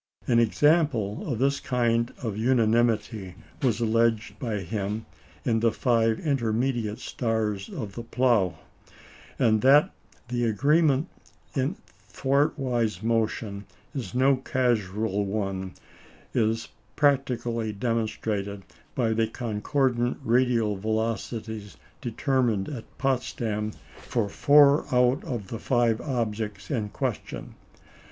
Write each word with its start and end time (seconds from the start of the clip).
An 0.25 0.39
example 0.39 1.31
of 1.31 1.37
this 1.37 1.59
kind 1.59 2.11
of 2.23 2.35
unanimity 2.35 3.35
was 3.61 3.79
alleged 3.79 4.39
by 4.39 4.61
him 4.61 5.05
in 5.45 5.59
the 5.59 5.71
five 5.71 6.17
intermediate 6.19 6.97
stars 6.97 7.69
of 7.69 7.93
the 7.93 8.01
Plough; 8.01 8.57
and 9.37 9.61
that 9.61 9.91
the 10.29 10.45
agreement 10.45 11.07
in 11.55 11.75
thwartwise 12.11 13.03
motion 13.03 13.65
is 13.93 14.15
no 14.15 14.37
casual 14.37 15.23
one 15.23 15.73
is 16.33 16.69
practically 16.95 17.71
demonstrated 17.71 18.63
by 18.95 19.13
the 19.13 19.27
concordant 19.27 20.17
radial 20.23 20.77
velocities 20.77 21.77
determined 22.01 22.67
at 22.67 22.97
Potsdam 22.97 23.71
for 23.99 24.27
four 24.29 24.83
out 24.91 25.23
of 25.23 25.49
the 25.49 25.59
five 25.59 26.01
objects 26.01 26.71
in 26.71 26.89
question. 26.89 27.53